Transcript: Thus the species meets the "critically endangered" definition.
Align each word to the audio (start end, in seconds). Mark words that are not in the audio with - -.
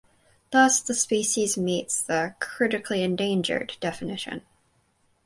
Thus 0.51 0.81
the 0.81 0.95
species 0.95 1.59
meets 1.59 2.01
the 2.01 2.33
"critically 2.39 3.03
endangered" 3.03 3.77
definition. 3.79 4.41